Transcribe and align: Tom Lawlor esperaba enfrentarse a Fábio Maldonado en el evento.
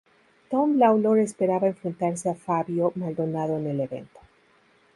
Tom 0.49 0.79
Lawlor 0.79 1.19
esperaba 1.19 1.67
enfrentarse 1.67 2.27
a 2.29 2.33
Fábio 2.33 2.91
Maldonado 2.95 3.59
en 3.59 3.67
el 3.67 3.81
evento. 3.81 4.19